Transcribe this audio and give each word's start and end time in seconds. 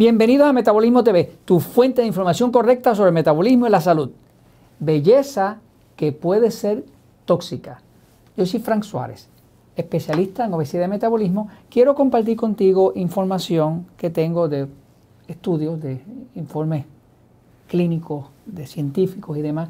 Bienvenidos 0.00 0.48
a 0.48 0.54
Metabolismo 0.54 1.04
TV, 1.04 1.30
tu 1.44 1.60
fuente 1.60 2.00
de 2.00 2.06
información 2.06 2.50
correcta 2.50 2.94
sobre 2.94 3.08
el 3.08 3.14
metabolismo 3.14 3.66
y 3.66 3.70
la 3.70 3.82
salud. 3.82 4.12
Belleza 4.78 5.58
que 5.94 6.10
puede 6.10 6.50
ser 6.52 6.86
tóxica. 7.26 7.82
Yo 8.34 8.46
soy 8.46 8.60
Frank 8.60 8.82
Suárez, 8.82 9.28
especialista 9.76 10.46
en 10.46 10.54
obesidad 10.54 10.86
y 10.86 10.88
metabolismo. 10.88 11.50
Quiero 11.68 11.94
compartir 11.94 12.38
contigo 12.38 12.94
información 12.96 13.84
que 13.98 14.08
tengo 14.08 14.48
de 14.48 14.68
estudios, 15.28 15.78
de 15.82 16.00
informes 16.34 16.86
clínicos, 17.68 18.24
de 18.46 18.66
científicos 18.66 19.36
y 19.36 19.42
demás, 19.42 19.68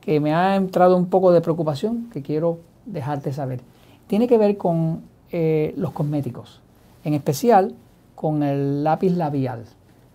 que 0.00 0.20
me 0.20 0.32
ha 0.32 0.54
entrado 0.54 0.96
un 0.96 1.06
poco 1.06 1.32
de 1.32 1.40
preocupación 1.40 2.08
que 2.12 2.22
quiero 2.22 2.60
dejarte 2.86 3.32
saber. 3.32 3.62
Tiene 4.06 4.28
que 4.28 4.38
ver 4.38 4.56
con 4.56 5.00
eh, 5.32 5.74
los 5.76 5.90
cosméticos, 5.90 6.60
en 7.02 7.14
especial 7.14 7.74
con 8.22 8.44
el 8.44 8.84
lápiz 8.84 9.10
labial. 9.10 9.64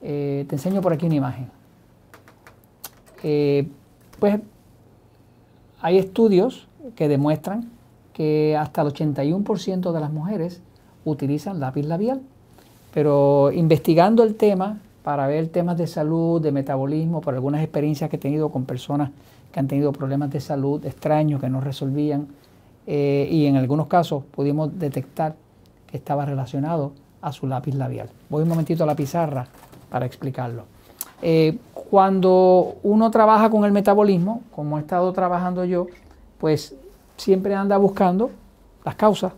Eh, 0.02 0.46
te 0.48 0.56
enseño 0.56 0.80
por 0.80 0.94
aquí 0.94 1.06
una 1.08 1.16
imagen. 1.16 1.50
Eh, 3.22 3.68
pues 4.18 4.40
hay 5.82 5.98
estudios 5.98 6.70
que 6.96 7.10
demuestran 7.10 7.70
que 8.14 8.56
hasta 8.56 8.82
el 8.82 8.94
81% 8.94 9.92
de 9.92 10.00
las 10.00 10.14
mujeres 10.14 10.62
utilizan 11.04 11.60
lápiz 11.60 11.84
labial, 11.84 12.22
pero 12.94 13.52
investigando 13.52 14.24
el 14.24 14.36
tema 14.36 14.80
para 15.04 15.28
ver 15.28 15.50
temas 15.50 15.78
de 15.78 15.88
salud, 15.88 16.42
de 16.42 16.54
metabolismo, 16.54 17.20
por 17.20 17.34
algunas 17.34 17.62
experiencias 17.62 18.10
que 18.10 18.16
he 18.16 18.20
tenido 18.20 18.48
con 18.48 18.64
personas 18.64 19.12
que 19.52 19.60
han 19.60 19.68
tenido 19.68 19.92
problemas 19.92 20.32
de 20.32 20.40
salud 20.40 20.86
extraños 20.86 21.42
que 21.42 21.50
no 21.50 21.60
resolvían, 21.60 22.28
eh, 22.86 23.28
y 23.30 23.48
en 23.48 23.58
algunos 23.58 23.88
casos 23.88 24.24
pudimos 24.32 24.80
detectar 24.80 25.36
que 25.88 25.98
estaba 25.98 26.26
relacionado 26.26 26.94
a 27.22 27.32
su 27.32 27.48
lápiz 27.48 27.76
labial. 27.76 28.10
Voy 28.30 28.44
un 28.44 28.50
momentito 28.50 28.84
a 28.84 28.88
la 28.88 28.96
pizarra 28.96 29.48
para 29.90 30.06
explicarlo. 30.06 30.64
Eh, 31.22 31.58
cuando 31.90 32.76
uno 32.84 33.10
trabaja 33.10 33.50
con 33.50 33.66
el 33.66 33.72
metabolismo, 33.72 34.44
como 34.56 34.78
he 34.78 34.82
estado 34.82 35.12
trabajando 35.14 35.66
yo, 35.66 35.88
pues 36.38 36.76
siempre 37.16 37.56
anda 37.56 37.78
buscando 37.78 38.30
las 38.86 38.96
causas. 38.96 39.34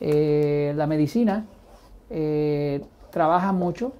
Eh, 0.00 0.72
la 0.76 0.86
medicina 0.86 1.44
eh, 2.10 2.82
trabaja 3.10 3.52
mucho 3.52 3.92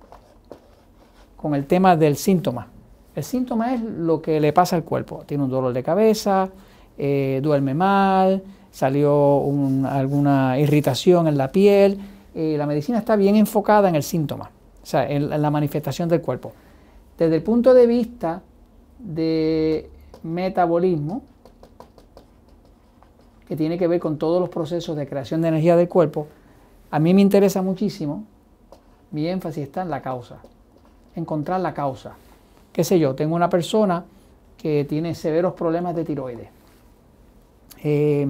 con 1.37 1.55
el 1.55 1.67
tema 1.67 1.97
del 1.97 2.17
síntoma. 2.17 2.67
El 3.15 3.25
síntoma 3.25 3.75
es 3.75 3.83
lo 3.83 4.23
que 4.23 4.41
le 4.41 4.53
pasa 4.53 4.75
al 4.75 4.84
cuerpo. 4.84 5.23
Tiene 5.27 5.45
un 5.45 5.50
dolor 5.50 5.73
de 5.73 5.83
cabeza, 5.83 6.48
duerme 6.97 7.75
mal, 7.75 8.43
salió 8.70 9.43
alguna 9.87 10.59
irritación 10.59 11.28
en 11.28 11.37
la 11.37 11.53
piel, 11.53 11.98
la 12.34 12.66
medicina 12.66 12.98
está 12.98 13.16
bien 13.16 13.36
enfocada 13.36 13.88
en 13.88 13.94
el 13.94 14.02
síntoma, 14.02 14.50
o 14.83 14.86
sea, 14.86 15.08
en, 15.08 15.28
la 15.28 15.50
manifestación 15.50 16.08
del 16.08 16.20
cuerpo. 16.20 16.52
Desde 17.19 17.36
el 17.36 17.42
punto 17.42 17.75
de 17.75 17.86
vista 17.86 18.42
de 18.98 19.91
metabolismo, 20.22 21.22
que 23.47 23.56
tiene 23.56 23.77
que 23.77 23.86
ver 23.86 24.00
con 24.00 24.16
todos 24.16 24.41
los 24.41 24.48
procesos 24.48 24.97
de 24.97 25.06
creación 25.06 25.42
de 25.42 25.48
energía 25.48 25.77
del 25.77 25.88
cuerpo, 25.88 26.27
a 26.91 26.98
mí 26.98 27.12
me 27.12 27.20
interesa 27.20 27.60
muchísimo, 27.62 28.25
mi 29.10 29.28
énfasis 29.28 29.64
está 29.64 29.83
en 29.83 29.91
la 29.91 30.00
causa, 30.00 30.38
encontrar 31.14 31.60
la 31.60 31.75
causa. 31.75 32.14
¿Qué 32.72 32.84
sé 32.84 32.98
yo? 32.98 33.14
Tengo 33.14 33.36
una 33.36 33.50
persona 33.50 34.05
que 34.56 34.86
tiene 34.88 35.14
severos 35.14 35.53
problemas 35.53 35.94
de 35.94 36.05
tiroides. 36.05 36.48
Eh, 37.84 38.27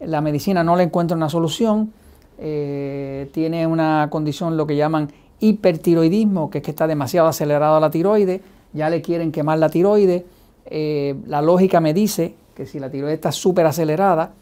la 0.00 0.20
medicina 0.20 0.64
no 0.64 0.74
le 0.74 0.84
encuentra 0.84 1.16
una 1.16 1.28
solución, 1.28 1.92
eh, 2.38 3.28
tiene 3.32 3.66
una 3.66 4.08
condición, 4.10 4.56
lo 4.56 4.66
que 4.66 4.76
llaman 4.76 5.10
hipertiroidismo, 5.40 6.50
que 6.50 6.58
es 6.58 6.64
que 6.64 6.70
está 6.70 6.86
demasiado 6.86 7.28
acelerada 7.28 7.80
la 7.80 7.90
tiroide, 7.90 8.40
ya 8.72 8.90
le 8.90 9.02
quieren 9.02 9.32
quemar 9.32 9.58
la 9.58 9.68
tiroide. 9.68 10.26
Eh, 10.66 11.16
la 11.26 11.42
lógica 11.42 11.80
me 11.80 11.94
dice 11.94 12.34
que 12.54 12.66
si 12.66 12.78
la 12.78 12.90
tiroide 12.90 13.14
está 13.14 13.32
súper 13.32 13.66
acelerada, 13.66 14.32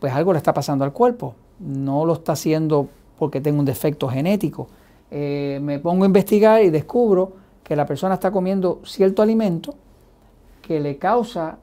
pues 0.00 0.12
algo 0.12 0.32
le 0.32 0.38
está 0.38 0.52
pasando 0.52 0.84
al 0.84 0.92
cuerpo. 0.92 1.34
No 1.58 2.04
lo 2.04 2.14
está 2.14 2.32
haciendo 2.32 2.88
porque 3.18 3.40
tengo 3.40 3.58
un 3.58 3.64
defecto 3.64 4.08
genético. 4.08 4.68
Eh, 5.10 5.58
me 5.62 5.78
pongo 5.78 6.04
a 6.04 6.06
investigar 6.06 6.62
y 6.62 6.70
descubro 6.70 7.32
que 7.64 7.76
la 7.76 7.86
persona 7.86 8.14
está 8.14 8.30
comiendo 8.30 8.80
cierto 8.84 9.22
alimento 9.22 9.74
que 10.62 10.80
le 10.80 10.98
causa 10.98 11.58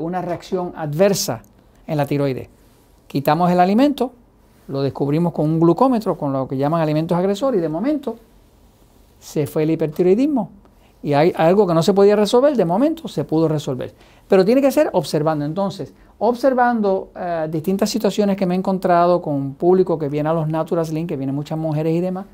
una 0.00 0.22
reacción 0.22 0.72
adversa 0.74 1.42
en 1.86 1.98
la 1.98 2.06
tiroide. 2.06 2.48
Quitamos 3.08 3.50
el 3.50 3.60
alimento, 3.60 4.14
lo 4.70 4.82
descubrimos 4.82 5.32
con 5.32 5.46
un 5.46 5.60
glucómetro, 5.60 6.16
con 6.16 6.32
lo 6.32 6.46
que 6.46 6.56
llaman 6.56 6.80
alimentos 6.80 7.18
agresores, 7.18 7.58
y 7.58 7.60
de 7.60 7.68
momento 7.68 8.16
se 9.18 9.46
fue 9.46 9.64
el 9.64 9.70
hipertiroidismo. 9.72 10.50
Y 11.02 11.14
hay 11.14 11.32
algo 11.36 11.66
que 11.66 11.74
no 11.74 11.82
se 11.82 11.92
podía 11.92 12.14
resolver, 12.14 12.56
de 12.56 12.64
momento 12.64 13.08
se 13.08 13.24
pudo 13.24 13.48
resolver. 13.48 13.92
Pero 14.28 14.44
tiene 14.44 14.60
que 14.60 14.70
ser 14.70 14.90
observando. 14.92 15.44
Entonces, 15.44 15.92
observando 16.18 17.08
eh, 17.16 17.48
distintas 17.50 17.90
situaciones 17.90 18.36
que 18.36 18.46
me 18.46 18.54
he 18.54 18.58
encontrado 18.58 19.20
con 19.20 19.34
un 19.34 19.54
público 19.54 19.98
que 19.98 20.08
viene 20.08 20.28
a 20.28 20.34
los 20.34 20.46
Natural 20.46 20.86
Link, 20.92 21.08
que 21.08 21.16
vienen 21.16 21.34
muchas 21.34 21.58
mujeres 21.58 21.94
y 21.94 22.00
demás, 22.00 22.26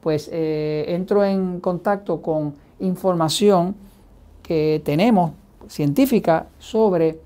pues 0.00 0.30
eh, 0.32 0.86
entro 0.88 1.24
en 1.24 1.60
contacto 1.60 2.22
con 2.22 2.54
información 2.80 3.74
que 4.42 4.80
tenemos 4.84 5.32
científica 5.68 6.46
sobre 6.58 7.20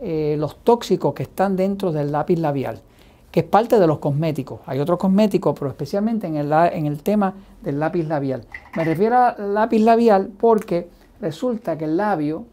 eh, 0.00 0.36
los 0.38 0.56
tóxicos 0.58 1.14
que 1.14 1.22
están 1.22 1.56
dentro 1.56 1.90
del 1.90 2.12
lápiz 2.12 2.38
labial 2.38 2.82
que 3.30 3.40
es 3.40 3.46
parte 3.46 3.78
de 3.78 3.86
los 3.86 3.98
cosméticos. 3.98 4.60
Hay 4.66 4.80
otros 4.80 4.98
cosméticos, 4.98 5.54
pero 5.58 5.70
especialmente 5.70 6.26
en 6.26 6.36
el, 6.36 6.52
en 6.52 6.86
el 6.86 7.02
tema 7.02 7.34
del 7.62 7.78
lápiz 7.78 8.04
labial. 8.04 8.44
Me 8.76 8.84
refiero 8.84 9.16
al 9.16 9.54
lápiz 9.54 9.80
labial 9.80 10.30
porque 10.38 10.88
resulta 11.20 11.78
que 11.78 11.84
el 11.84 11.96
labio 11.96 12.44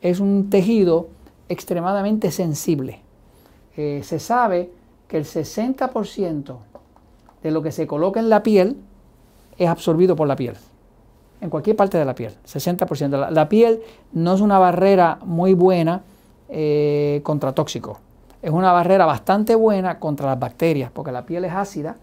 es 0.00 0.20
un 0.20 0.50
tejido 0.50 1.08
extremadamente 1.48 2.30
sensible. 2.30 3.00
Eh, 3.76 4.02
se 4.04 4.20
sabe 4.20 4.70
que 5.08 5.16
el 5.16 5.24
60% 5.24 6.56
de 7.42 7.50
lo 7.50 7.62
que 7.62 7.72
se 7.72 7.86
coloca 7.86 8.20
en 8.20 8.28
la 8.28 8.42
piel 8.42 8.76
es 9.58 9.68
absorbido 9.68 10.16
por 10.16 10.28
la 10.28 10.36
piel, 10.36 10.54
en 11.40 11.50
cualquier 11.50 11.76
parte 11.76 11.98
de 11.98 12.04
la 12.04 12.14
piel, 12.14 12.34
60%. 12.46 13.30
La, 13.30 13.48
piel 13.48 13.80
no 14.12 14.34
es 14.34 14.40
una 14.40 14.58
barrera 14.58 15.18
muy 15.24 15.54
buena 15.54 16.02
eh, 16.48 17.20
contra 17.24 17.52
tóxicos 17.52 17.98
es 18.46 18.52
una 18.52 18.70
barrera 18.70 19.06
bastante 19.06 19.56
buena 19.56 19.98
contra 19.98 20.26
las 20.28 20.38
bacterias, 20.38 20.92
porque 20.92 21.10
la 21.10 21.26
piel 21.26 21.44
es 21.46 21.52
ácida 21.52 21.96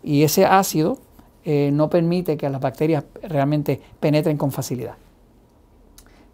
y 0.00 0.22
ese 0.22 0.46
ácido 0.46 0.98
eh, 1.44 1.70
no 1.72 1.90
permite 1.90 2.36
que 2.36 2.48
las 2.48 2.60
bacterias 2.60 3.02
realmente 3.20 3.82
penetren 3.98 4.36
con 4.36 4.52
facilidad. 4.52 4.94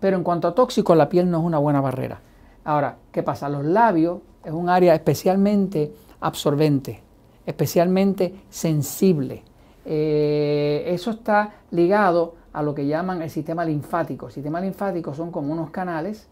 Pero 0.00 0.18
en 0.18 0.22
cuanto 0.22 0.48
a 0.48 0.54
tóxicos, 0.54 0.94
la 0.98 1.08
piel 1.08 1.30
no 1.30 1.38
es 1.38 1.44
una 1.44 1.56
buena 1.56 1.80
barrera. 1.80 2.20
Ahora, 2.62 2.98
¿qué 3.10 3.22
pasa? 3.22 3.48
Los 3.48 3.64
labios 3.64 4.18
es 4.44 4.52
un 4.52 4.68
área 4.68 4.94
especialmente 4.94 5.94
absorbente, 6.20 7.00
especialmente 7.46 8.34
sensible. 8.50 9.44
Eh, 9.86 10.84
eso 10.88 11.12
está 11.12 11.54
ligado 11.70 12.34
a 12.52 12.62
lo 12.62 12.74
que 12.74 12.86
llaman 12.86 13.22
el 13.22 13.30
sistema 13.30 13.64
linfático. 13.64 14.26
El 14.26 14.32
sistema 14.34 14.60
linfático 14.60 15.14
son 15.14 15.30
como 15.30 15.54
unos 15.54 15.70
canales 15.70 16.28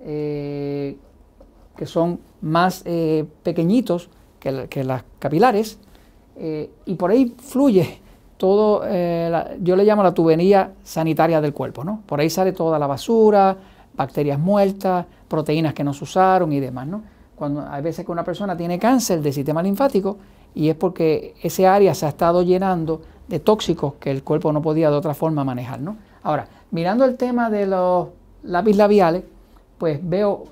eh, 0.00 0.98
que 1.76 1.86
son 1.86 2.20
más 2.40 2.82
eh, 2.84 3.24
pequeñitos 3.42 4.08
que, 4.38 4.84
las 4.84 5.04
capilares, 5.18 5.78
eh, 6.36 6.70
y 6.84 6.94
por 6.96 7.10
ahí 7.10 7.34
fluye 7.38 8.00
todo, 8.36 8.82
eh, 8.84 9.56
yo 9.62 9.74
le 9.74 9.84
llamo 9.84 10.02
la 10.02 10.12
tubería 10.12 10.72
sanitaria 10.82 11.40
del 11.40 11.54
cuerpo, 11.54 11.82
¿no? 11.82 12.02
Por 12.04 12.20
ahí 12.20 12.28
sale 12.28 12.52
toda 12.52 12.78
la 12.78 12.86
basura, 12.86 13.56
bacterias 13.96 14.38
muertas, 14.38 15.06
proteínas 15.28 15.72
que 15.72 15.84
no 15.84 15.94
se 15.94 16.04
usaron 16.04 16.52
y 16.52 16.60
demás, 16.60 16.86
¿no? 16.86 17.02
Cuando 17.34 17.66
hay 17.66 17.82
veces 17.82 18.04
que 18.04 18.12
una 18.12 18.24
persona 18.24 18.56
tiene 18.56 18.78
cáncer 18.78 19.22
del 19.22 19.32
sistema 19.32 19.62
linfático 19.62 20.18
y 20.54 20.68
es 20.68 20.76
porque 20.76 21.34
ese 21.42 21.66
área 21.66 21.94
se 21.94 22.06
ha 22.06 22.10
estado 22.10 22.42
llenando 22.42 23.00
de 23.28 23.40
tóxicos 23.40 23.94
que 23.94 24.10
el 24.10 24.22
cuerpo 24.22 24.52
no 24.52 24.60
podía 24.60 24.90
de 24.90 24.96
otra 24.96 25.14
forma 25.14 25.42
manejar, 25.42 25.80
¿no? 25.80 25.96
Ahora, 26.22 26.46
mirando 26.70 27.04
el 27.04 27.16
tema 27.16 27.50
de 27.50 27.66
los 27.66 28.08
lápiz 28.42 28.76
labiales, 28.76 29.24
pues 29.78 29.98
veo 30.02 30.44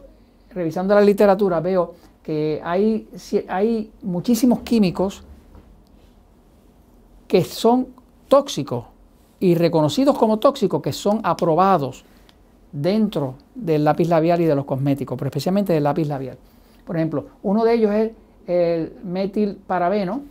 revisando 0.55 0.95
la 0.95 1.01
literatura, 1.01 1.61
veo 1.61 1.95
que 2.23 2.61
hay, 2.63 3.09
hay 3.49 3.91
muchísimos 4.03 4.61
químicos 4.61 5.25
que 7.27 7.43
son 7.45 7.89
tóxicos 8.29 8.85
y 9.41 9.55
reconocidos 9.55 10.17
como 10.17 10.39
tóxicos, 10.39 10.81
que 10.83 10.93
son 10.93 11.21
aprobados 11.25 12.05
dentro 12.71 13.35
del 13.55 13.85
lápiz 13.85 14.09
labial 14.09 14.41
y 14.41 14.45
de 14.45 14.55
los 14.55 14.65
cosméticos, 14.65 15.19
pero 15.19 15.29
especialmente 15.29 15.73
del 15.73 15.83
lápiz 15.83 16.07
labial. 16.07 16.39
Por 16.87 16.97
ejemplo, 16.97 17.27
uno 17.43 17.65
de 17.65 17.75
ellos 17.75 17.91
es 17.93 18.13
el 18.47 18.93
metilparabeno, 19.05 20.23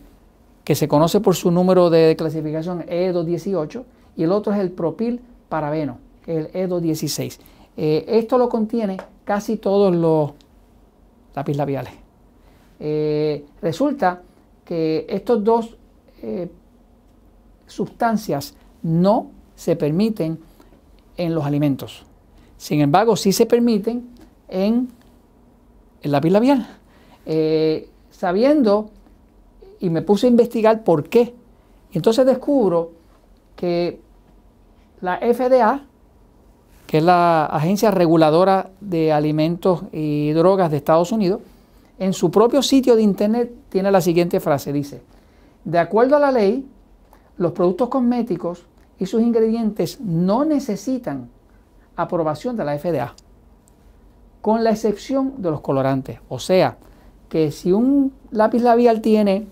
que 0.63 0.75
se 0.75 0.88
conoce 0.88 1.19
por 1.19 1.35
su 1.35 1.51
número 1.51 1.89
de 1.89 2.15
clasificación 2.15 2.85
E218, 2.85 3.83
y 4.15 4.23
el 4.23 4.31
otro 4.31 4.53
es 4.53 4.59
el 4.59 4.71
propilparabeno, 4.71 5.97
el 6.27 6.51
E216. 6.51 7.39
Eh, 7.77 8.06
esto 8.07 8.38
lo 8.38 8.47
contiene 8.50 8.97
casi 9.31 9.56
todos 9.56 9.95
los 9.95 10.31
lápiz 11.33 11.56
labiales. 11.56 11.94
Eh, 12.81 13.45
resulta 13.62 14.22
que 14.66 15.06
estos 15.07 15.42
dos 15.42 15.78
eh, 16.22 16.51
sustancias 17.66 18.54
no 18.83 19.31
se 19.56 19.78
permiten 19.78 20.38
en 21.16 21.33
los 21.33 21.45
alimentos. 21.45 22.04
Sin 22.57 22.81
embargo, 22.81 23.16
sí 23.16 23.31
se 23.31 23.45
permiten 23.45 24.10
en 24.50 24.89
el 26.01 26.12
lápiz 26.12 26.31
labial. 26.31 26.68
Eh, 27.25 27.88
sabiendo, 28.10 28.89
y 29.80 29.89
me 29.89 30.01
puse 30.01 30.28
a 30.28 30.30
investigar 30.30 30.83
por 30.83 31.07
qué. 31.07 31.33
entonces 31.94 32.25
descubro 32.25 32.92
que 33.56 34.01
la 35.00 35.19
FDA, 35.19 35.86
que 36.92 36.98
es 36.98 37.04
la 37.06 37.46
Agencia 37.46 37.90
Reguladora 37.90 38.72
de 38.82 39.14
Alimentos 39.14 39.84
y 39.94 40.34
Drogas 40.34 40.72
de 40.72 40.76
Estados 40.76 41.14
Unidos, 41.14 41.40
en 41.98 42.12
su 42.12 42.32
propio 42.32 42.62
sitio 42.62 42.98
de 42.98 43.02
internet 43.02 43.50
tiene 43.70 43.90
la 43.92 44.02
siguiente 44.02 44.42
frase, 44.42 44.74
dice, 44.74 45.02
de 45.64 45.80
acuerdo 45.80 46.18
a 46.18 46.20
la 46.20 46.34
ley, 46.34 46.68
los 47.38 47.54
productos 47.54 47.88
cosméticos 47.88 48.66
y 49.00 49.06
sus 49.06 49.22
ingredientes 49.22 50.02
no 50.02 50.44
necesitan 50.44 51.30
aprobación 51.96 52.58
de 52.58 52.66
la 52.66 52.78
FDA, 52.78 53.16
con 54.42 54.62
la 54.66 54.72
excepción 54.72 55.36
de 55.38 55.50
los 55.50 55.62
colorantes. 55.62 56.20
O 56.28 56.40
sea, 56.40 56.76
que 57.30 57.52
si 57.52 57.72
un 57.72 58.12
lápiz 58.32 58.64
labial 58.64 59.00
tiene 59.00 59.48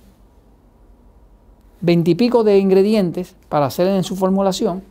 veintipico 1.80 2.44
de 2.44 2.58
ingredientes 2.58 3.38
para 3.48 3.68
hacer 3.68 3.88
en 3.88 4.04
su 4.04 4.18
formulación, 4.18 4.89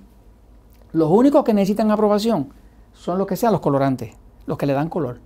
los 0.98 1.10
únicos 1.10 1.44
que 1.44 1.54
necesitan 1.54 1.90
aprobación 1.92 2.48
son 2.92 3.18
los 3.18 3.26
que 3.26 3.36
sean 3.36 3.52
los 3.52 3.60
colorantes, 3.60 4.14
los 4.46 4.58
que 4.58 4.66
le 4.66 4.72
dan 4.72 4.88
color. 4.88 5.20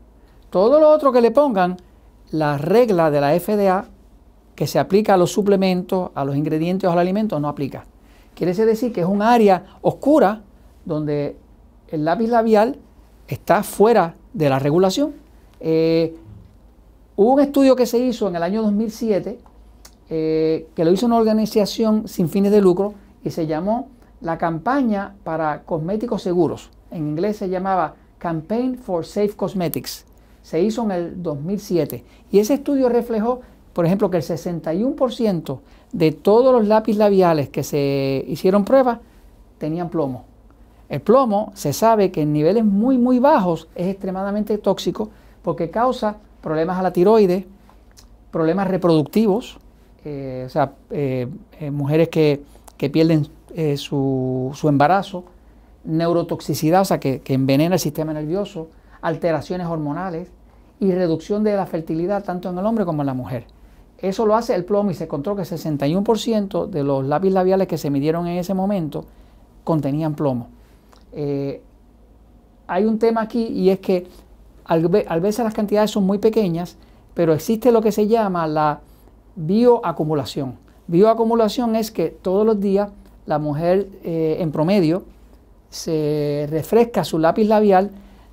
Todo 0.51 0.79
lo 0.79 0.91
otro 0.91 1.13
que 1.13 1.23
le 1.23 1.31
pongan, 1.31 1.79
la 2.31 2.59
regla 2.59 3.11
de 3.11 3.21
la 3.23 3.41
FDA 3.41 3.87
que 4.55 4.67
se 4.67 4.79
aplica 4.79 5.15
a 5.15 5.17
los 5.17 5.33
suplementos, 5.33 6.11
a 6.15 6.27
los 6.27 6.37
ingredientes 6.37 6.89
o 6.89 6.93
al 6.93 6.99
alimento, 6.99 7.41
no 7.41 7.49
aplica. 7.49 7.87
Quiere 8.35 8.55
decir 8.55 8.93
que 8.93 9.01
es 9.01 9.07
un 9.07 9.23
área 9.23 9.65
oscura 9.81 10.43
donde 10.85 11.37
el 11.89 12.05
lápiz 12.05 12.29
labial 12.29 12.77
está 13.27 13.63
fuera 13.63 14.17
de 14.35 14.51
la 14.51 14.59
regulación. 14.59 15.15
Eh, 15.59 16.15
hubo 17.17 17.33
un 17.33 17.41
estudio 17.41 17.77
que 17.77 17.87
se 17.87 17.99
hizo 17.99 18.29
en 18.29 18.37
el 18.37 18.43
año 18.43 18.63
2007, 18.63 19.39
eh, 20.11 20.69
que 20.75 20.85
lo 20.85 20.93
hizo 20.93 21.07
una 21.07 21.17
organización 21.17 22.09
sin 22.09 22.29
fines 22.29 22.53
de 22.53 22.61
lucro 22.61 22.93
y 23.25 23.31
se 23.31 23.47
llamó 23.47 23.89
la 24.23 24.39
campaña 24.39 25.15
para 25.25 25.63
cosméticos 25.63 26.23
seguros. 26.23 26.71
En 26.91 27.09
inglés 27.09 27.37
se 27.37 27.49
llamaba 27.49 27.95
Campaign 28.19 28.79
for 28.79 29.05
Safe 29.05 29.31
Cosmetics. 29.31 30.07
Se 30.43 30.61
hizo 30.61 30.85
en 30.85 30.91
el 30.93 31.23
2007 31.23 32.05
y 32.31 32.39
ese 32.39 32.55
estudio 32.55 32.89
reflejó 32.89 33.41
por 33.73 33.87
ejemplo, 33.87 34.11
que 34.11 34.19
el 34.19 34.23
61% 34.23 35.61
de 35.93 36.13
todos 36.13 36.53
los 36.53 36.67
lápiz 36.67 36.97
labiales 36.97 37.49
que 37.49 37.63
se 37.63 38.25
hicieron 38.29 38.65
pruebas 38.65 38.99
tenían 39.59 39.89
plomo. 39.89 40.25
El 40.89 41.01
plomo 41.01 41.53
se 41.55 41.73
sabe 41.73 42.11
que 42.11 42.23
en 42.23 42.33
niveles 42.33 42.65
muy, 42.65 42.99
muy 42.99 43.19
bajos 43.19 43.69
es 43.75 43.89
extremadamente 43.89 44.59
tóxico 44.59 45.09
porque 45.43 45.71
causa 45.71 46.19
problemas 46.43 46.79
a 46.79 46.83
la 46.83 46.93
tiroides, 46.93 47.45
problemas 48.31 48.69
reproductivos, 48.69 49.59
eh, 50.05 50.45
o 50.47 50.51
sea, 50.51 50.73
eh, 50.91 51.29
eh, 51.61 51.71
mujeres 51.71 52.09
que, 52.09 52.43
pierden 52.91 53.29
su, 53.77 54.51
su, 54.55 54.69
embarazo, 54.69 55.25
neurotoxicidad, 55.85 56.83
o 56.83 56.85
sea, 56.85 57.01
que, 57.01 57.23
envenena 57.27 57.75
el 57.75 57.81
sistema 57.81 58.13
nervioso, 58.13 58.69
alteraciones 59.01 59.67
hormonales 59.67 60.29
y 60.81 60.93
reducción 60.93 61.45
de 61.45 61.57
la 61.57 61.67
fertilidad 61.67 62.25
tanto 62.25 62.51
en 62.51 62.59
el 62.59 62.67
hombre 62.67 62.85
como 62.85 63.03
en 63.03 63.07
la 63.07 63.15
mujer. 63.15 63.47
Eso 63.99 64.27
lo 64.27 64.35
hace 64.35 64.55
el 64.55 64.65
plomo 64.65 64.91
y 64.91 64.95
se 64.95 65.05
encontró 65.05 65.37
que 65.37 65.43
61% 65.43 66.67
de 66.67 66.83
los 66.83 67.05
lápiz 67.07 67.31
labiales 67.31 67.69
que 67.69 67.79
se 67.79 67.91
midieron 67.91 68.27
en 68.27 68.39
ese 68.39 68.53
momento 68.53 69.05
contenían 69.65 70.15
plomo. 70.15 70.49
Eh, 71.13 71.63
hay 72.67 72.85
un 72.85 72.99
tema 72.99 73.23
aquí 73.23 73.47
y 73.47 73.71
es 73.71 73.79
que 73.81 74.07
al, 74.65 74.89
veces 74.89 75.45
las 75.45 75.55
cantidades 75.55 75.91
son 75.91 76.05
muy 76.05 76.19
pequeñas, 76.19 76.77
pero 77.15 77.33
existe 77.33 77.71
lo 77.71 77.81
que 77.81 77.93
se 77.93 78.09
llama 78.09 78.47
la 78.47 78.81
bioacumulación. 79.37 80.57
Bioacumulación 80.87 81.77
es 81.77 81.91
que 81.91 82.09
todos 82.09 82.45
los 82.45 82.61
días 82.61 82.91
la 83.27 83.39
mujer 83.39 83.89
eh, 84.05 84.37
en 84.41 84.53
promedio 84.53 85.05
se 85.71 86.47
refresca 86.51 87.05
su 87.05 87.19
lápiz 87.19 87.45
labial 87.45 87.91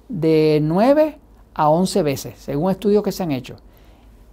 de 0.10 0.60
9 0.62 1.18
a 1.54 1.70
11 1.70 2.04
veces, 2.04 2.34
según 2.38 2.72
estudios 2.72 3.04
que 3.04 3.12
se 3.12 3.24
han 3.24 3.32
hecho. 3.32 3.58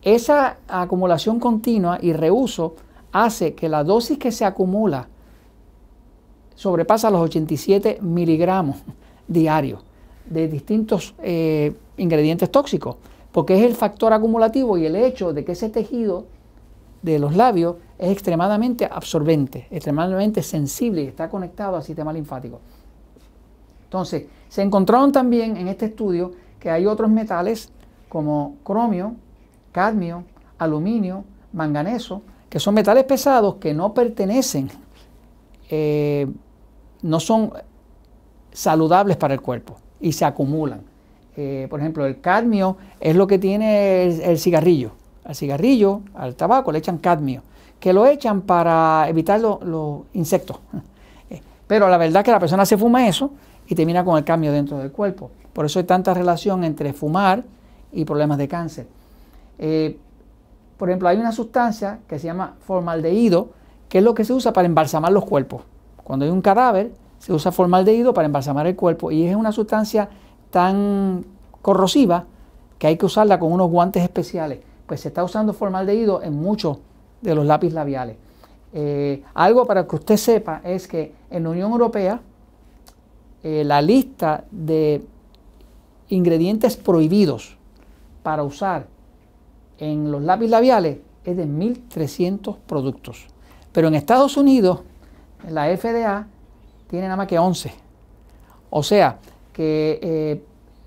Esa 0.03 0.59
acumulación 0.69 1.41
continua 1.41 1.99
y 2.01 2.13
reuso 2.13 2.77
hace 3.13 3.55
que 3.55 3.69
la 3.69 3.85
dosis 3.85 4.19
que 4.19 4.33
se 4.33 4.45
acumula 4.45 5.09
sobrepasa 6.55 7.11
los 7.11 7.21
87 7.23 7.99
miligramos 8.01 8.79
diarios 9.29 9.81
de 10.27 10.49
distintos 10.49 11.15
eh, 11.23 11.75
ingredientes 11.97 12.51
tóxicos, 12.51 12.97
porque 13.33 13.57
es 13.57 13.65
el 13.65 13.75
factor 13.75 14.13
acumulativo 14.13 14.79
y 14.79 14.87
el 14.87 14.97
hecho 14.97 15.33
de 15.33 15.45
que 15.45 15.53
ese 15.53 15.69
tejido 15.69 16.25
de 17.03 17.19
los 17.19 17.37
labios 17.37 17.77
es 17.99 18.11
extremadamente 18.11 18.89
absorbente, 18.91 19.67
extremadamente 19.71 20.43
sensible 20.43 21.03
y 21.03 21.07
está 21.07 21.29
conectado 21.29 21.77
al 21.77 21.83
sistema 21.83 22.13
linfático. 22.13 22.61
Entonces, 23.85 24.27
se 24.49 24.63
encontraron 24.63 25.13
también 25.13 25.57
en 25.57 25.69
este 25.69 25.87
estudio 25.87 26.33
que 26.61 26.71
hay 26.71 26.87
otros 26.87 27.11
metales 27.11 27.71
como 28.09 28.57
cromio, 28.65 29.15
cadmio, 29.73 30.25
aluminio, 30.59 31.25
manganeso, 31.53 32.23
que 32.49 32.61
son 32.61 32.75
metales 32.75 33.05
pesados 33.05 33.57
que 33.57 33.75
no 33.75 33.93
pertenecen, 33.95 34.71
eh, 35.71 36.27
no 37.03 37.21
son 37.21 37.53
saludables 38.53 39.17
para 39.17 39.35
el 39.35 39.41
cuerpo 39.41 39.77
y 40.01 40.13
se 40.13 40.25
acumulan. 40.25 40.81
Eh, 41.37 41.67
por 41.69 41.81
ejemplo, 41.81 42.07
el 42.07 42.21
cadmio 42.21 42.79
es 43.01 43.15
lo 43.15 43.27
que 43.27 43.39
tiene 43.39 44.05
el, 44.05 44.39
cigarrillo. 44.39 44.93
Al 45.25 45.35
cigarrillo, 45.35 46.01
al 46.15 46.35
tabaco, 46.35 46.73
le 46.73 46.79
echan 46.79 46.99
cadmio, 46.99 47.43
que 47.87 47.93
lo 47.93 48.05
echan 48.05 48.41
para 48.41 49.09
evitar 49.09 49.41
los 49.41 50.01
insectos. 50.13 50.59
Eh, 51.31 51.41
pero 51.69 51.89
la 51.89 51.97
verdad 51.97 52.23
es 52.23 52.25
que 52.25 52.33
la 52.33 52.41
persona 52.41 52.67
se 52.67 52.77
fuma 52.77 53.07
eso 53.07 53.31
y 53.69 53.77
termina 53.77 54.05
con 54.05 54.19
el 54.19 54.25
cadmio 54.25 54.51
dentro 54.51 54.79
del 54.79 54.91
cuerpo. 54.91 55.31
Por 55.53 55.67
eso 55.67 55.79
hay 55.79 55.85
tanta 55.85 56.13
relación 56.13 56.65
entre 56.65 56.93
fumar 56.93 57.45
y 57.93 58.05
problemas 58.05 58.39
de 58.39 58.49
cáncer. 58.49 58.89
Eh, 59.61 59.97
por 60.77 60.89
ejemplo, 60.89 61.09
hay 61.09 61.19
una 61.19 61.31
sustancia 61.31 62.01
que 62.09 62.19
se 62.19 62.27
llama 62.27 62.57
formaldehído, 62.59 63.51
que 63.89 63.99
es 63.99 64.05
lo 64.05 64.15
que 64.15 64.25
se 64.25 64.33
usa 64.33 64.53
para 64.53 64.67
embalsamar 64.67 65.13
los 65.13 65.25
cuerpos. 65.25 65.63
Cuando 66.03 66.25
hay 66.25 66.33
un 66.33 66.43
cadáver, 66.43 66.91
se 67.21 67.33
usa 67.33 67.53
formaldehído 67.53 68.13
para 68.13 68.27
embalsamar 68.27 68.67
el 68.67 68.75
cuerpo 68.75 69.13
y 69.13 69.29
es 69.29 69.37
una 69.37 69.53
sustancia 69.53 70.09
tan 70.51 71.25
corrosiva 71.63 72.25
que 72.81 72.89
hay 72.89 72.97
que 72.97 73.07
usarla 73.07 73.39
con 73.39 73.53
unos 73.53 73.71
guantes 73.71 74.03
especiales. 74.03 74.59
Pues 74.89 75.03
se 75.03 75.07
está 75.07 75.23
usando 75.23 75.53
formaldehído 75.53 76.21
en 76.25 76.35
muchos 76.35 76.79
de 77.27 77.35
los 77.35 77.45
lápiz 77.45 77.73
labiales. 77.73 78.17
Eh, 78.73 79.23
algo 79.35 79.67
para 79.67 79.87
que 79.87 79.97
usted 79.97 80.17
sepa 80.17 80.61
es 80.65 80.87
que 80.87 81.13
en 81.31 81.45
la 81.45 81.51
Unión 81.51 81.73
Europea 81.73 82.21
eh, 83.43 83.65
la 83.65 83.81
lista 83.83 84.45
de 84.51 85.03
ingredientes 86.09 86.77
prohibidos 86.77 87.57
para 88.23 88.43
usar 88.43 88.87
en 89.79 90.11
los 90.11 90.23
lápiz 90.23 90.49
labiales 90.49 90.99
es 91.25 91.37
de 91.37 91.47
1.300 91.47 92.57
productos. 92.67 93.27
Pero 93.73 93.89
en 93.89 93.95
Estados 93.95 94.37
Unidos, 94.37 94.81
la 95.49 95.67
FDA 95.77 96.27
tiene 96.89 97.07
nada 97.07 97.17
más 97.17 97.27
que 97.27 97.39
11. 97.39 97.73
O 98.71 98.83
sea, 98.83 99.19
que 99.53 99.99
eh, 100.03 100.43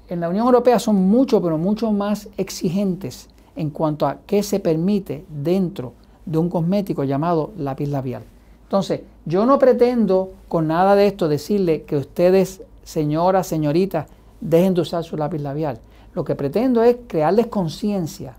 en 0.09 0.19
la 0.19 0.29
Unión 0.29 0.45
Europea 0.45 0.79
son 0.79 0.95
mucho, 0.95 1.41
pero 1.41 1.57
mucho 1.57 1.91
más 1.91 2.29
exigentes 2.37 3.29
en 3.55 3.69
cuanto 3.69 4.07
a 4.07 4.19
qué 4.25 4.41
se 4.43 4.59
permite 4.59 5.25
dentro 5.27 5.89
de 5.89 6.08
un 6.37 6.49
cosmético 6.49 7.03
llamado 7.03 7.51
lápiz 7.57 7.87
labial. 7.87 8.23
Entonces, 8.63 9.01
yo 9.25 9.45
no 9.45 9.57
pretendo 9.57 10.31
con 10.47 10.67
nada 10.67 10.95
de 10.95 11.07
esto 11.07 11.27
decirle 11.27 11.83
que 11.83 11.97
ustedes, 11.97 12.61
señoras, 12.83 13.47
señoritas, 13.47 14.07
dejen 14.41 14.73
de 14.73 14.81
usar 14.81 15.03
su 15.03 15.17
lápiz 15.17 15.39
labial. 15.39 15.79
Lo 16.13 16.23
que 16.23 16.35
pretendo 16.35 16.83
es 16.83 16.97
crearles 17.07 17.47
conciencia 17.47 18.35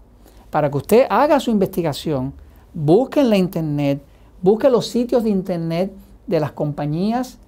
para 0.50 0.70
que 0.70 0.76
usted 0.76 1.06
haga 1.08 1.40
su 1.40 1.50
investigación, 1.50 2.32
busque 2.74 3.20
en 3.20 3.30
la 3.30 3.36
internet, 3.36 4.02
busque 4.42 4.70
los 4.70 4.86
sitios 4.86 5.24
de 5.24 5.30
internet 5.30 5.92
de 6.26 6.40
las 6.40 6.52
compañías 6.52 7.38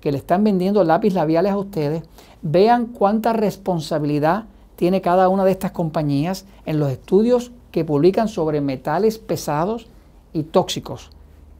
que 0.00 0.12
le 0.12 0.18
están 0.18 0.42
vendiendo 0.44 0.82
lápiz 0.82 1.12
labiales 1.12 1.52
a 1.52 1.58
ustedes, 1.58 2.02
vean 2.42 2.86
cuánta 2.86 3.32
responsabilidad 3.32 4.44
tiene 4.76 5.00
cada 5.00 5.28
una 5.28 5.44
de 5.44 5.50
estas 5.50 5.72
compañías 5.72 6.46
en 6.64 6.80
los 6.80 6.90
estudios 6.90 7.52
que 7.70 7.84
publican 7.84 8.28
sobre 8.28 8.60
metales 8.60 9.18
pesados 9.18 9.88
y 10.32 10.44
tóxicos, 10.44 11.10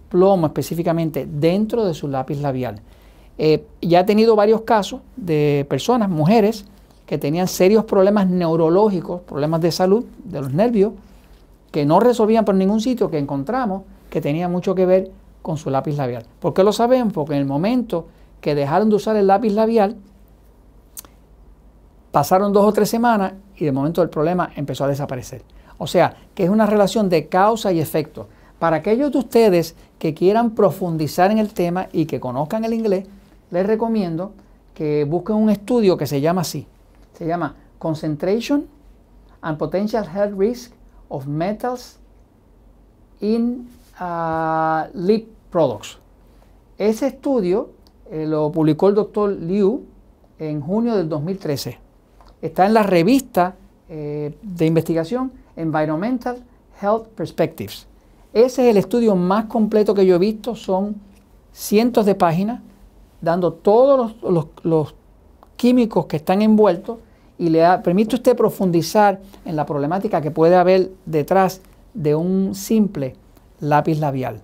plomo 0.09 0.47
específicamente, 0.47 1.27
dentro 1.31 1.85
de 1.85 1.95
su 1.95 2.09
lápiz 2.09 2.41
labial. 2.41 2.81
Eh, 3.39 3.65
ya 3.81 4.01
he 4.01 4.05
tenido 4.05 4.37
varios 4.37 4.63
casos 4.63 5.01
de 5.17 5.67
personas, 5.69 6.11
mujeres, 6.11 6.67
que 7.07 7.19
tenían 7.19 7.49
serios 7.49 7.85
problemas 7.85 8.29
neurológicos, 8.29 9.23
problemas 9.23 9.61
de 9.61 9.73
salud 9.73 10.05
de 10.25 10.41
los 10.41 10.53
nervios, 10.53 10.93
que 11.73 11.85
no 11.85 12.01
resolvían 12.01 12.45
por 12.45 12.55
ningún 12.55 12.81
sitio, 12.81 13.11
que 13.11 13.19
encontramos 13.19 13.83
que 14.11 14.21
tenía 14.21 14.49
mucho 14.49 14.75
que 14.75 14.87
ver 14.87 15.11
con 15.41 15.57
su 15.57 15.71
lápiz 15.71 15.97
labial. 15.97 16.27
¿Por 16.41 16.53
qué 16.53 16.65
lo 16.65 16.73
saben? 16.73 17.11
Porque 17.11 17.35
en 17.35 17.41
el 17.41 17.47
momento 17.47 18.07
que 18.41 18.55
dejaron 18.55 18.91
de 18.91 18.97
usar 18.97 19.17
el 19.17 19.27
lápiz 19.27 19.53
labial, 19.53 19.97
pasaron 22.11 22.53
dos 22.53 22.65
o 22.65 22.73
tres 22.73 22.91
semanas 22.91 23.35
y 23.57 23.65
de 23.65 23.73
momento 23.73 24.03
el 24.03 24.11
problema 24.11 24.51
empezó 24.57 24.85
a 24.85 24.89
desaparecer. 24.89 25.43
O 25.83 25.87
sea, 25.87 26.15
que 26.35 26.45
es 26.45 26.51
una 26.51 26.67
relación 26.67 27.09
de 27.09 27.29
causa 27.29 27.73
y 27.73 27.81
efecto. 27.81 28.29
Para 28.59 28.77
aquellos 28.77 29.11
de 29.13 29.19
ustedes 29.19 29.75
que 29.99 30.13
quieran 30.13 30.51
profundizar 30.51 31.31
en 31.31 31.39
el 31.39 31.55
tema 31.55 31.89
y 31.91 32.05
que 32.05 32.21
conozcan 32.21 32.67
el 32.67 32.75
inglés, 32.75 33.07
les 33.51 33.67
recomiendo 33.67 34.33
que 34.75 35.05
busquen 35.05 35.37
un 35.37 35.49
estudio 35.49 35.97
que 35.97 36.07
se 36.07 36.21
llama 36.21 36.43
así. 36.43 36.67
Se 37.15 37.27
llama 37.27 37.57
Concentration 37.79 38.67
and 39.41 39.57
Potential 39.57 40.07
Health 40.07 40.39
Risk 40.39 40.73
of 41.09 41.27
Metals 41.27 41.99
in 43.21 43.67
uh, 43.99 44.83
Lip 44.93 45.29
Products. 45.51 45.97
Ese 46.77 47.07
estudio 47.07 47.71
eh, 48.11 48.27
lo 48.27 48.53
publicó 48.53 48.91
el 48.91 48.97
doctor 48.97 49.31
Liu 49.31 49.83
en 50.39 50.61
junio 50.61 50.95
del 50.95 51.09
2013. 51.09 51.79
Está 52.43 52.67
en 52.67 52.75
la 52.75 52.83
revista 52.83 53.55
eh, 53.89 54.35
de 54.43 54.67
investigación 54.67 55.40
Environmental 55.61 56.43
Health 56.81 57.09
Perspectives. 57.15 57.87
Ese 58.33 58.63
es 58.63 58.71
el 58.71 58.77
estudio 58.77 59.17
más 59.17 59.47
completo 59.47 59.95
que 59.95 60.07
yo 60.07 60.17
he 60.17 60.19
visto, 60.19 60.55
son 60.55 60.97
cientos 61.53 62.07
de 62.07 62.15
páginas 62.15 62.61
dando 63.21 63.53
todos 63.53 64.15
los, 64.63 64.95
químicos 65.57 66.07
que 66.07 66.17
están 66.17 66.41
envueltos 66.41 66.99
y 67.39 67.51
le 67.51 67.63
permite 67.85 68.17
usted 68.17 68.35
profundizar 68.35 69.21
en 69.45 69.57
la 69.57 69.67
problemática 69.67 70.23
que 70.23 70.31
puede 70.31 70.57
haber 70.57 70.91
detrás 71.05 71.61
de 71.93 72.15
un 72.15 72.55
simple 72.55 73.15
lápiz 73.61 73.99
labial. 73.99 74.41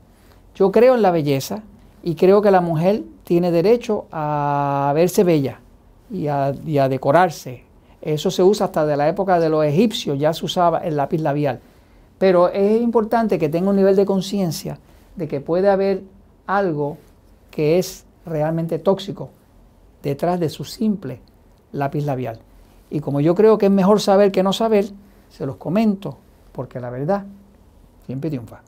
Yo 0.54 0.70
creo 0.70 0.94
en 0.94 1.00
la 1.00 1.10
belleza 1.10 1.62
y 2.02 2.16
creo 2.16 2.42
que 2.42 2.50
la 2.50 2.60
mujer 2.60 3.02
tiene 3.24 3.50
derecho 3.50 4.04
a 4.12 4.92
verse 4.94 5.24
bella 5.24 5.60
y 6.10 6.26
a, 6.26 6.54
y 6.66 6.76
a 6.76 6.88
decorarse. 6.90 7.65
Eso 8.02 8.30
se 8.30 8.42
usa 8.42 8.66
hasta 8.66 8.86
de 8.86 8.96
la 8.96 9.08
época 9.08 9.40
de 9.40 9.48
los 9.48 9.64
egipcios, 9.64 10.18
ya 10.18 10.32
se 10.32 10.44
usaba 10.44 10.78
el 10.78 10.96
lápiz 10.96 11.20
labial. 11.20 11.60
Pero 12.18 12.48
es 12.48 12.80
importante 12.80 13.38
que 13.38 13.48
tenga 13.48 13.70
un 13.70 13.76
nivel 13.76 13.96
de 13.96 14.06
conciencia 14.06 14.78
de 15.16 15.28
que 15.28 15.40
puede 15.40 15.68
haber 15.68 16.02
algo 16.46 16.98
que 17.50 17.78
es 17.78 18.04
realmente 18.24 18.78
tóxico 18.78 19.30
detrás 20.02 20.38
de 20.38 20.48
su 20.48 20.64
simple 20.64 21.20
lápiz 21.72 22.04
labial. 22.04 22.38
Y 22.90 23.00
como 23.00 23.20
yo 23.20 23.34
creo 23.34 23.58
que 23.58 23.66
es 23.66 23.72
mejor 23.72 24.00
saber 24.00 24.30
que 24.30 24.42
no 24.42 24.52
saber, 24.52 24.86
se 25.30 25.46
los 25.46 25.56
comento, 25.56 26.18
porque 26.52 26.80
la 26.80 26.90
verdad 26.90 27.24
siempre 28.06 28.30
triunfa. 28.30 28.60